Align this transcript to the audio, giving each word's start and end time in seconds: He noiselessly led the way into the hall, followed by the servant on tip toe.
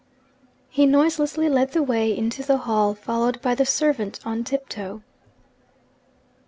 He 0.67 0.87
noiselessly 0.87 1.47
led 1.47 1.73
the 1.73 1.83
way 1.83 2.17
into 2.17 2.41
the 2.41 2.57
hall, 2.57 2.95
followed 2.95 3.39
by 3.39 3.53
the 3.53 3.67
servant 3.67 4.19
on 4.25 4.43
tip 4.43 4.67
toe. 4.67 5.03